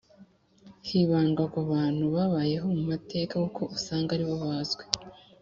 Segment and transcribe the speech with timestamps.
[0.87, 4.83] hibandwa ku bantu babayeho mu mateka kuko usanga ari bo bazwi